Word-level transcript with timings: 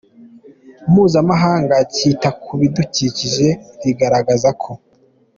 Mpuzamahanga 0.91 1.75
cyita 1.93 2.29
ku 2.43 2.51
bidukikije 2.59 3.47
rigaragaza 3.83 4.49
ko. 4.61 4.71